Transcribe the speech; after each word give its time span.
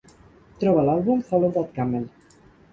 Troba 0.63 0.85
l'àlbum 0.89 1.23
Follow 1.29 1.55
That 1.61 1.71
Camel 1.79 2.11